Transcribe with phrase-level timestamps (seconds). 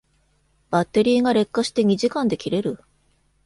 [0.71, 2.79] バッテリーが劣化して二時間で切れる